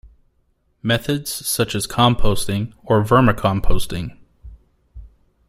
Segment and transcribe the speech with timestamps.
[0.81, 4.17] Methods such as composting, or vermicomposting.